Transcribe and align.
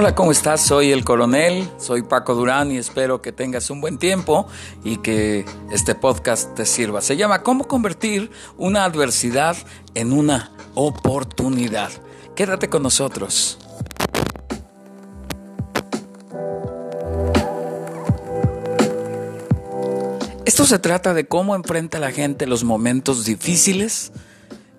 Hola, 0.00 0.14
¿cómo 0.14 0.32
estás? 0.32 0.62
Soy 0.62 0.92
el 0.92 1.04
coronel, 1.04 1.68
soy 1.76 2.00
Paco 2.00 2.34
Durán 2.34 2.72
y 2.72 2.78
espero 2.78 3.20
que 3.20 3.32
tengas 3.32 3.68
un 3.68 3.82
buen 3.82 3.98
tiempo 3.98 4.46
y 4.82 4.96
que 4.96 5.44
este 5.70 5.94
podcast 5.94 6.54
te 6.54 6.64
sirva. 6.64 7.02
Se 7.02 7.18
llama 7.18 7.42
¿Cómo 7.42 7.68
convertir 7.68 8.30
una 8.56 8.84
adversidad 8.84 9.58
en 9.94 10.14
una 10.14 10.52
oportunidad? 10.74 11.90
Quédate 12.34 12.70
con 12.70 12.82
nosotros. 12.82 13.58
Esto 20.46 20.64
se 20.64 20.78
trata 20.78 21.12
de 21.12 21.26
cómo 21.26 21.54
enfrenta 21.54 21.98
la 21.98 22.10
gente 22.10 22.46
los 22.46 22.64
momentos 22.64 23.26
difíciles 23.26 24.12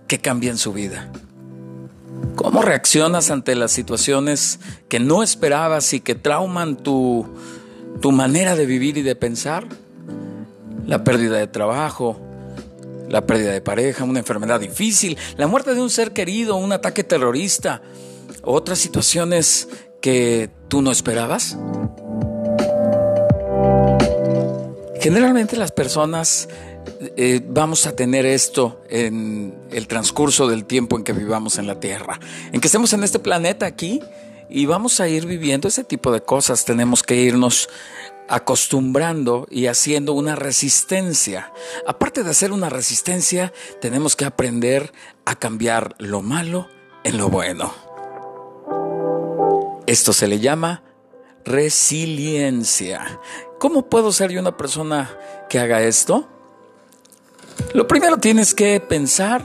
que 0.08 0.18
cambian 0.18 0.58
su 0.58 0.74
vida. 0.74 1.12
¿Cómo 2.42 2.64
reaccionas 2.64 3.30
ante 3.30 3.54
las 3.54 3.72
situaciones 3.72 4.60
que 4.90 5.00
no 5.00 5.22
esperabas 5.22 5.94
y 5.94 6.00
que 6.00 6.16
trauman 6.16 6.76
tu, 6.76 7.28
tu 8.02 8.12
manera 8.12 8.56
de 8.56 8.66
vivir 8.66 8.98
y 8.98 9.04
de 9.04 9.16
pensar? 9.16 9.68
La 10.88 11.04
pérdida 11.04 11.38
de 11.38 11.46
trabajo, 11.46 12.20
la 13.10 13.28
pérdida 13.28 13.52
de 13.52 13.62
pareja, 13.62 14.06
una 14.06 14.18
enfermedad 14.18 14.60
difícil, 14.60 15.20
la 15.38 15.46
muerte 15.46 15.76
de 15.76 15.82
un 15.82 15.92
ser 15.92 16.14
querido, 16.14 16.56
un 16.56 16.72
ataque 16.72 17.04
terrorista, 17.04 17.84
otras 18.42 18.80
situaciones 18.80 19.70
que 20.02 20.50
tú 20.68 20.82
no 20.82 20.92
esperabas. 20.92 21.60
Generalmente 25.00 25.58
las 25.58 25.72
personas 25.72 26.50
eh, 27.18 27.42
vamos 27.48 27.88
a 27.88 27.96
tener 27.96 28.28
esto 28.28 28.84
en 28.88 29.56
el 29.72 29.88
transcurso 29.88 30.48
del 30.48 30.66
tiempo 30.66 30.98
en 30.98 31.04
que 31.04 31.14
vivamos 31.14 31.58
en 31.58 31.66
la 31.66 31.80
Tierra, 31.80 32.20
en 32.52 32.62
que 32.62 32.68
estemos 32.68 32.94
en 32.94 33.04
este 33.04 33.18
planeta 33.18 33.66
aquí 33.66 34.02
y 34.52 34.68
vamos 34.68 35.00
a 35.00 35.08
ir 35.08 35.26
viviendo 35.26 35.68
ese 35.68 35.84
tipo 35.84 36.12
de 36.12 36.22
cosas. 36.22 36.64
Tenemos 36.64 37.02
que 37.02 37.16
irnos 37.16 37.70
acostumbrando 38.30 39.48
y 39.50 39.66
haciendo 39.66 40.14
una 40.14 40.36
resistencia. 40.36 41.52
Aparte 41.88 42.24
de 42.24 42.30
hacer 42.30 42.52
una 42.52 42.70
resistencia, 42.70 43.52
tenemos 43.82 44.16
que 44.16 44.26
aprender 44.26 44.94
a 45.26 45.34
cambiar 45.36 45.96
lo 45.98 46.22
malo 46.22 46.70
en 47.04 47.18
lo 47.18 47.30
bueno. 47.30 47.74
Esto 49.88 50.14
se 50.14 50.28
le 50.28 50.40
llama 50.40 50.84
resiliencia. 51.44 53.20
¿Cómo 53.60 53.90
puedo 53.90 54.12
ser 54.12 54.30
yo 54.30 54.40
una 54.40 54.56
persona 54.56 55.18
que 55.50 55.58
haga 55.58 55.82
esto? 55.82 56.28
Lo 57.74 57.88
primero 57.88 58.18
tienes 58.18 58.54
que 58.54 58.80
pensar 58.80 59.44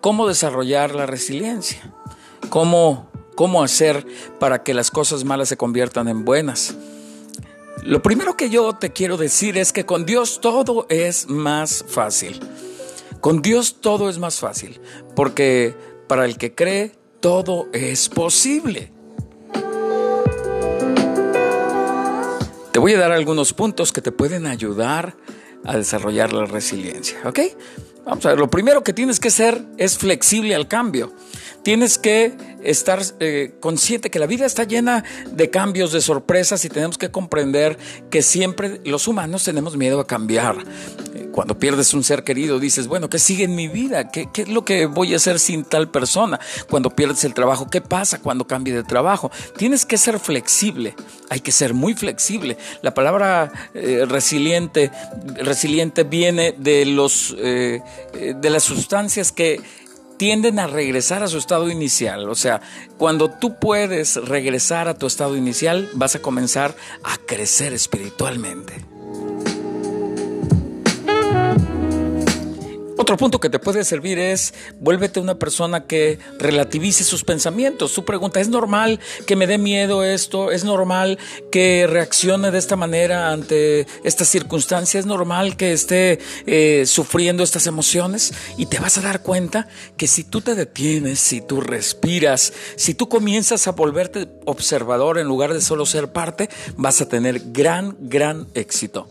cómo 0.00 0.28
desarrollar 0.28 0.94
la 0.94 1.06
resiliencia, 1.06 1.94
cómo, 2.48 3.10
cómo 3.34 3.62
hacer 3.62 4.06
para 4.38 4.62
que 4.62 4.74
las 4.74 4.90
cosas 4.90 5.24
malas 5.24 5.48
se 5.48 5.56
conviertan 5.56 6.08
en 6.08 6.24
buenas. 6.24 6.74
Lo 7.82 8.02
primero 8.02 8.36
que 8.36 8.50
yo 8.50 8.72
te 8.72 8.92
quiero 8.92 9.16
decir 9.16 9.58
es 9.58 9.72
que 9.72 9.86
con 9.86 10.06
Dios 10.06 10.40
todo 10.40 10.86
es 10.88 11.28
más 11.28 11.84
fácil. 11.86 12.40
Con 13.20 13.40
Dios 13.40 13.76
todo 13.80 14.08
es 14.08 14.18
más 14.18 14.40
fácil, 14.40 14.80
porque 15.14 15.74
para 16.06 16.24
el 16.24 16.36
que 16.36 16.54
cree 16.54 16.92
todo 17.20 17.68
es 17.72 18.08
posible. 18.08 18.92
Te 22.72 22.78
voy 22.78 22.92
a 22.92 22.98
dar 22.98 23.12
algunos 23.12 23.52
puntos 23.52 23.92
que 23.92 24.02
te 24.02 24.12
pueden 24.12 24.46
ayudar 24.46 25.16
a 25.64 25.76
desarrollar 25.76 26.32
la 26.32 26.46
resiliencia. 26.46 27.18
¿Ok? 27.24 27.40
Vamos 28.04 28.26
a 28.26 28.30
ver, 28.30 28.38
lo 28.38 28.50
primero 28.50 28.84
que 28.84 28.92
tienes 28.92 29.18
que 29.18 29.30
ser 29.30 29.64
es 29.78 29.96
flexible 29.96 30.54
al 30.54 30.68
cambio. 30.68 31.12
Tienes 31.62 31.96
que 31.96 32.34
estar 32.62 33.00
eh, 33.20 33.54
consciente 33.60 34.10
que 34.10 34.18
la 34.18 34.26
vida 34.26 34.44
está 34.44 34.64
llena 34.64 35.04
de 35.30 35.48
cambios, 35.48 35.92
de 35.92 36.02
sorpresas 36.02 36.62
y 36.66 36.68
tenemos 36.68 36.98
que 36.98 37.10
comprender 37.10 37.78
que 38.10 38.20
siempre 38.20 38.82
los 38.84 39.08
humanos 39.08 39.44
tenemos 39.44 39.76
miedo 39.78 40.00
a 40.00 40.06
cambiar. 40.06 40.56
Cuando 41.34 41.58
pierdes 41.58 41.92
un 41.94 42.04
ser 42.04 42.22
querido 42.22 42.60
dices, 42.60 42.86
bueno, 42.86 43.10
¿qué 43.10 43.18
sigue 43.18 43.42
en 43.42 43.56
mi 43.56 43.66
vida? 43.66 44.08
¿Qué, 44.12 44.28
¿Qué, 44.32 44.42
es 44.42 44.48
lo 44.48 44.64
que 44.64 44.86
voy 44.86 45.14
a 45.14 45.16
hacer 45.16 45.40
sin 45.40 45.64
tal 45.64 45.90
persona? 45.90 46.38
Cuando 46.70 46.90
pierdes 46.90 47.24
el 47.24 47.34
trabajo, 47.34 47.68
¿qué 47.68 47.80
pasa 47.80 48.20
cuando 48.20 48.46
cambie 48.46 48.72
de 48.72 48.84
trabajo? 48.84 49.32
Tienes 49.56 49.84
que 49.84 49.98
ser 49.98 50.20
flexible, 50.20 50.94
hay 51.30 51.40
que 51.40 51.50
ser 51.50 51.74
muy 51.74 51.94
flexible. 51.94 52.56
La 52.82 52.94
palabra 52.94 53.50
eh, 53.74 54.04
resiliente, 54.08 54.92
resiliente 55.34 56.04
viene 56.04 56.54
de, 56.56 56.86
los, 56.86 57.34
eh, 57.36 57.80
de 58.12 58.50
las 58.50 58.62
sustancias 58.62 59.32
que 59.32 59.60
tienden 60.16 60.60
a 60.60 60.68
regresar 60.68 61.24
a 61.24 61.26
su 61.26 61.38
estado 61.38 61.68
inicial. 61.68 62.28
O 62.28 62.36
sea, 62.36 62.60
cuando 62.96 63.28
tú 63.28 63.58
puedes 63.58 64.24
regresar 64.24 64.86
a 64.86 64.94
tu 64.94 65.08
estado 65.08 65.36
inicial, 65.36 65.90
vas 65.94 66.14
a 66.14 66.22
comenzar 66.22 66.76
a 67.02 67.16
crecer 67.16 67.72
espiritualmente. 67.72 68.93
Otro 73.04 73.18
punto 73.18 73.38
que 73.38 73.50
te 73.50 73.58
puede 73.58 73.84
servir 73.84 74.18
es 74.18 74.54
vuélvete 74.80 75.20
una 75.20 75.34
persona 75.34 75.84
que 75.84 76.18
relativice 76.38 77.04
sus 77.04 77.22
pensamientos. 77.22 77.92
Su 77.92 78.06
pregunta, 78.06 78.40
¿es 78.40 78.48
normal 78.48 78.98
que 79.26 79.36
me 79.36 79.46
dé 79.46 79.58
miedo 79.58 80.02
esto? 80.02 80.50
¿Es 80.50 80.64
normal 80.64 81.18
que 81.52 81.86
reaccione 81.86 82.50
de 82.50 82.56
esta 82.56 82.76
manera 82.76 83.30
ante 83.30 83.86
estas 84.04 84.28
circunstancias? 84.28 85.00
¿Es 85.00 85.06
normal 85.06 85.58
que 85.58 85.74
esté 85.74 86.18
eh, 86.46 86.84
sufriendo 86.86 87.42
estas 87.42 87.66
emociones? 87.66 88.32
Y 88.56 88.64
te 88.64 88.78
vas 88.78 88.96
a 88.96 89.02
dar 89.02 89.20
cuenta 89.20 89.68
que 89.98 90.06
si 90.06 90.24
tú 90.24 90.40
te 90.40 90.54
detienes, 90.54 91.18
si 91.18 91.42
tú 91.42 91.60
respiras, 91.60 92.54
si 92.76 92.94
tú 92.94 93.10
comienzas 93.10 93.68
a 93.68 93.72
volverte 93.72 94.28
observador 94.46 95.18
en 95.18 95.26
lugar 95.26 95.52
de 95.52 95.60
solo 95.60 95.84
ser 95.84 96.10
parte, 96.10 96.48
vas 96.78 97.02
a 97.02 97.08
tener 97.10 97.52
gran, 97.52 97.98
gran 98.00 98.46
éxito. 98.54 99.06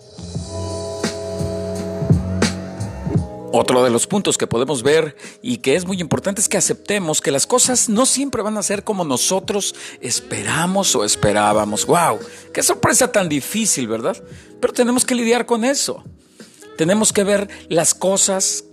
Otro 3.55 3.83
de 3.83 3.91
los 3.91 4.07
puntos 4.07 4.39
que 4.39 4.47
podemos 4.47 4.81
ver 4.81 5.15
y 5.43 5.57
que 5.57 5.75
es 5.75 5.85
muy 5.85 6.01
importante 6.01 6.41
es 6.41 6.49
que 6.49 6.57
aceptemos 6.57 7.21
que 7.21 7.29
las 7.29 7.45
cosas 7.45 7.87
no 7.87 8.07
siempre 8.07 8.41
van 8.41 8.57
a 8.57 8.63
ser 8.63 8.83
como 8.83 9.05
nosotros 9.05 9.75
esperamos 10.01 10.95
o 10.95 11.05
esperábamos. 11.05 11.85
¡Wow! 11.85 12.17
¡Qué 12.51 12.63
sorpresa 12.63 13.11
tan 13.11 13.29
difícil, 13.29 13.87
¿verdad? 13.87 14.17
Pero 14.59 14.73
tenemos 14.73 15.05
que 15.05 15.13
lidiar 15.13 15.45
con 15.45 15.65
eso. 15.65 16.03
Tenemos 16.79 17.13
que 17.13 17.23
ver 17.23 17.47
las 17.69 17.93
cosas 17.93 18.63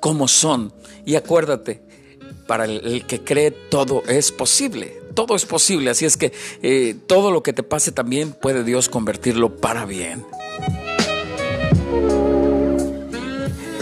como 0.00 0.28
son. 0.28 0.74
Y 1.06 1.14
acuérdate, 1.14 1.82
para 2.46 2.66
el, 2.66 3.06
que 3.06 3.24
cree 3.24 3.50
todo 3.50 4.02
es 4.06 4.32
posible. 4.32 5.00
Todo 5.14 5.34
es 5.34 5.46
posible. 5.46 5.88
Así 5.88 6.04
es 6.04 6.18
que 6.18 6.34
eh, 6.60 6.94
todo 7.06 7.30
lo 7.30 7.42
que 7.42 7.54
te 7.54 7.62
pase 7.62 7.90
también 7.90 8.34
puede 8.34 8.64
Dios 8.64 8.90
convertirlo 8.90 9.56
para 9.56 9.86
bien. 9.86 10.26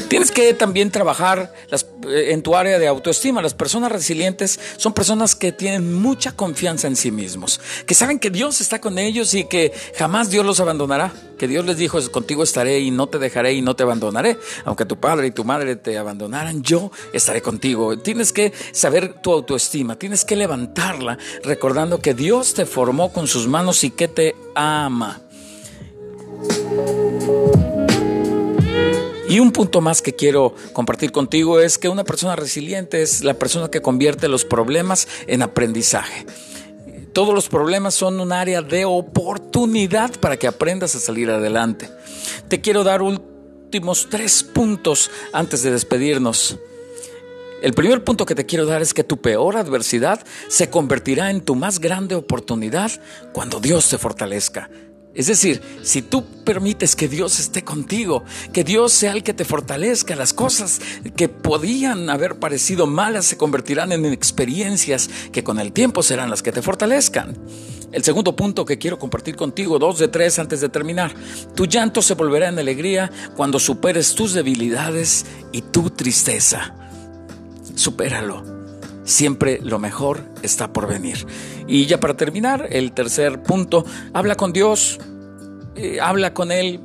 Tienes 0.09 0.31
que 0.31 0.55
también 0.55 0.91
trabajar 0.91 1.53
eh, 1.71 2.33
en 2.33 2.43
tu 2.43 2.57
área 2.57 2.79
de 2.79 2.89
autoestima. 2.89 3.43
Las 3.43 3.53
personas 3.53 3.93
resilientes 3.93 4.59
son 4.79 4.95
personas 4.95 5.35
que 5.35 5.53
tienen 5.53 5.95
mucha 5.95 6.33
confianza 6.33 6.87
en 6.87 6.97
sí 6.97 7.11
mismos, 7.11 7.61
que 7.87 7.95
saben 7.95 8.19
que 8.19 8.31
Dios 8.31 8.63
está 8.63 8.81
con 8.81 8.99
ellos 8.99 9.35
y 9.35 9.45
que 9.45 9.73
jamás 9.97 10.31
Dios 10.31 10.47
los 10.47 10.61
abandonará, 10.61 11.13
que 11.39 11.47
Dios 11.47 11.67
les 11.67 11.77
dijo, 11.77 11.99
contigo 12.11 12.43
estaré 12.43 12.81
y 12.81 12.91
no 12.91 13.09
te 13.09 13.19
dejaré 13.19 13.53
y 13.53 13.61
no 13.61 13.77
te 13.77 13.83
abandonaré. 13.83 14.39
Aunque 14.65 14.87
tu 14.87 14.99
padre 14.99 15.27
y 15.27 15.31
tu 15.31 15.45
madre 15.45 15.77
te 15.77 15.99
abandonaran, 15.99 16.63
yo 16.63 16.91
estaré 17.13 17.43
contigo. 17.43 17.99
Tienes 17.99 18.33
que 18.33 18.55
saber 18.73 19.21
tu 19.21 19.31
autoestima, 19.33 19.97
tienes 19.97 20.25
que 20.25 20.37
levantarla 20.37 21.19
recordando 21.45 22.01
que 22.01 22.15
Dios 22.15 22.55
te 22.55 22.65
formó 22.65 23.13
con 23.13 23.27
sus 23.27 23.47
manos 23.47 23.85
y 23.85 23.91
que 23.91 24.09
te 24.09 24.35
ama. 24.55 25.21
Y 29.29 29.41
un 29.41 29.53
punto 29.53 29.83
más 29.83 30.01
que 30.01 30.15
quiero 30.15 30.55
compartir 30.73 31.13
contigo 31.13 31.61
es 31.61 31.77
que 31.77 31.91
una 31.91 32.05
persona 32.05 32.35
resiliente 32.35 33.03
es 33.03 33.23
la 33.23 33.35
persona 33.35 33.71
que 33.71 33.83
convierte 33.83 34.27
los 34.27 34.47
problemas 34.47 35.07
en 35.27 35.43
aprendizaje. 35.43 36.25
Todos 37.13 37.35
los 37.35 37.49
problemas 37.49 37.95
son 37.95 38.21
un 38.21 38.33
área 38.33 38.63
de 38.63 38.87
oportunidad 38.87 40.19
para 40.19 40.39
que 40.39 40.47
aprendas 40.47 40.95
a 40.95 41.01
salir 41.01 41.29
adelante. 41.31 41.91
Te 42.49 42.63
quiero 42.63 42.85
dar 42.85 43.03
últimos 43.03 44.09
tres 44.11 44.43
puntos 44.43 45.11
antes 45.35 45.63
de 45.63 45.73
despedirnos. 45.73 46.59
El 47.61 47.75
primer 47.75 48.05
punto 48.05 48.25
que 48.25 48.35
te 48.37 48.47
quiero 48.47 48.65
dar 48.65 48.81
es 48.81 48.95
que 48.95 49.05
tu 49.05 49.21
peor 49.21 49.57
adversidad 49.57 50.25
se 50.49 50.71
convertirá 50.71 51.31
en 51.31 51.41
tu 51.43 51.55
más 51.55 51.81
grande 51.81 52.15
oportunidad 52.15 52.93
cuando 53.33 53.61
Dios 53.61 53.91
te 53.91 53.99
fortalezca. 53.99 54.71
Es 55.19 55.27
decir, 55.27 55.61
si 55.83 56.01
tú 56.01 56.25
permites 56.45 56.95
que 56.95 57.09
Dios 57.09 57.41
esté 57.41 57.65
contigo, 57.65 58.23
que 58.53 58.63
Dios 58.63 58.93
sea 58.93 59.11
el 59.11 59.25
que 59.25 59.35
te 59.35 59.45
fortalezca, 59.45 60.15
las 60.15 60.33
cosas 60.33 60.81
que 61.17 61.29
podían 61.29 62.09
haber 62.09 62.37
parecido 62.37 62.87
malas 62.87 63.27
se 63.27 63.37
convertirán 63.37 63.91
en 63.91 64.07
experiencias 64.07 65.11
que 65.33 65.43
con 65.43 65.59
el 65.59 65.73
tiempo 65.73 66.05
serán 66.05 66.31
las 66.31 66.41
que 66.41 66.53
te 66.53 66.63
fortalezcan. 66.63 67.37
El 67.91 68.05
segundo 68.05 68.37
punto 68.37 68.65
que 68.65 68.79
quiero 68.79 69.01
compartir 69.01 69.35
contigo, 69.35 69.81
dos 69.81 69.99
de 69.99 70.07
tres 70.07 70.39
antes 70.39 70.61
de 70.61 70.69
terminar, 70.69 71.13
tu 71.57 71.67
llanto 71.67 72.01
se 72.01 72.15
volverá 72.15 72.51
en 72.51 72.61
alegría 72.61 73.11
cuando 73.35 73.59
superes 73.59 74.15
tus 74.15 74.35
debilidades 74.35 75.27
y 75.51 75.63
tu 75.63 75.91
tristeza. 75.91 76.77
Supéralo. 77.75 78.45
siempre 79.05 79.59
lo 79.63 79.79
mejor 79.79 80.23
está 80.43 80.73
por 80.73 80.87
venir. 80.87 81.27
Y 81.67 81.87
ya 81.87 81.99
para 81.99 82.17
terminar, 82.17 82.67
el 82.71 82.93
tercer 82.93 83.43
punto, 83.43 83.85
habla 84.13 84.37
con 84.37 84.53
Dios, 84.53 84.99
eh, 85.79 86.01
habla 86.01 86.35
con 86.35 86.51
Él, 86.51 86.81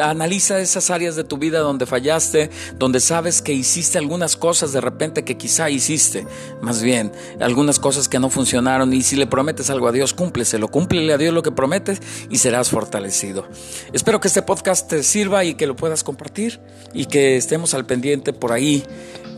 analiza 0.00 0.60
esas 0.60 0.90
áreas 0.90 1.16
de 1.16 1.24
tu 1.24 1.38
vida 1.38 1.60
donde 1.60 1.86
fallaste, 1.86 2.50
donde 2.78 3.00
sabes 3.00 3.42
que 3.42 3.52
hiciste 3.52 3.98
algunas 3.98 4.36
cosas 4.36 4.72
de 4.72 4.80
repente 4.80 5.24
que 5.24 5.36
quizá 5.36 5.70
hiciste, 5.70 6.26
más 6.60 6.82
bien, 6.82 7.12
algunas 7.40 7.78
cosas 7.78 8.08
que 8.08 8.18
no 8.18 8.30
funcionaron 8.30 8.92
y 8.92 9.02
si 9.02 9.16
le 9.16 9.26
prometes 9.26 9.70
algo 9.70 9.88
a 9.88 9.92
Dios, 9.92 10.14
cúmpleselo, 10.14 10.68
cúmplele 10.68 11.12
a 11.12 11.18
Dios 11.18 11.34
lo 11.34 11.42
que 11.42 11.52
prometes 11.52 12.00
y 12.30 12.38
serás 12.38 12.70
fortalecido. 12.70 13.46
Espero 13.92 14.20
que 14.20 14.28
este 14.28 14.42
podcast 14.42 14.88
te 14.88 15.02
sirva 15.02 15.44
y 15.44 15.54
que 15.54 15.66
lo 15.66 15.76
puedas 15.76 16.04
compartir 16.04 16.60
y 16.92 17.06
que 17.06 17.36
estemos 17.36 17.74
al 17.74 17.86
pendiente 17.86 18.32
por 18.32 18.52
ahí 18.52 18.84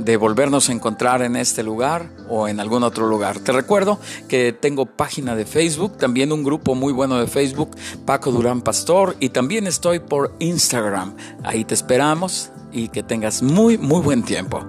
de 0.04 0.16
volvernos 0.16 0.68
a 0.68 0.72
encontrar 0.72 1.22
en 1.22 1.36
este 1.36 1.62
lugar 1.62 2.08
o 2.28 2.48
en 2.48 2.58
algún 2.58 2.82
otro 2.82 3.06
lugar. 3.06 3.38
Te 3.40 3.52
recuerdo 3.52 3.98
que 4.28 4.52
tengo 4.52 4.86
página 4.86 5.36
de 5.36 5.44
Facebook, 5.44 5.98
también 5.98 6.32
un 6.32 6.42
grupo 6.42 6.74
muy 6.74 6.92
bueno 6.92 7.18
de 7.18 7.26
Facebook, 7.26 7.76
Paco 8.06 8.32
Durán 8.32 8.62
Pastor, 8.62 9.16
y 9.20 9.28
también 9.28 9.66
estoy 9.66 9.98
por 9.98 10.34
Instagram. 10.40 11.14
Ahí 11.44 11.64
te 11.64 11.74
esperamos 11.74 12.50
y 12.72 12.88
que 12.88 13.02
tengas 13.02 13.42
muy, 13.42 13.78
muy 13.78 14.02
buen 14.02 14.22
tiempo. 14.22 14.66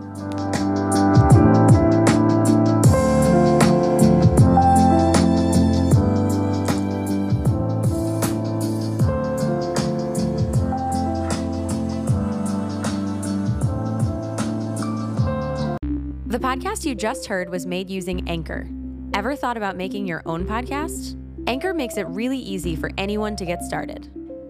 The 16.27 16.39
podcast 16.39 16.85
you 16.85 16.95
just 16.95 17.25
heard 17.25 17.49
was 17.49 17.65
made 17.65 17.89
using 17.89 18.29
Anchor. 18.29 18.65
Ever 19.13 19.35
thought 19.35 19.57
about 19.57 19.75
making 19.75 20.07
your 20.07 20.21
own 20.25 20.45
podcast? 20.45 21.17
Anchor 21.45 21.73
makes 21.73 21.97
it 21.97 22.07
really 22.07 22.37
easy 22.37 22.75
for 22.77 22.89
anyone 22.97 23.35
to 23.35 23.45
get 23.45 23.61
started. 23.63 24.09